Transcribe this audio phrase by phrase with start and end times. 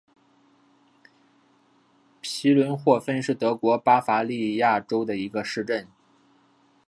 [2.21, 5.87] 皮伦霍芬是德国巴伐利亚州的一个市镇。